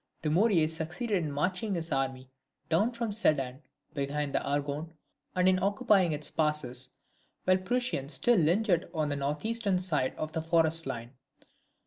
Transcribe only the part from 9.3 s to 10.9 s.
eastern side of the forest